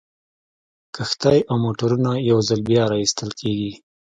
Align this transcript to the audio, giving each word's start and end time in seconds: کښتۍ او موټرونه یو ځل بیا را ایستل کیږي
کښتۍ 0.95 1.39
او 1.49 1.55
موټرونه 1.65 2.11
یو 2.29 2.39
ځل 2.47 2.59
بیا 2.69 2.83
را 2.91 2.97
ایستل 3.01 3.29
کیږي 3.39 3.71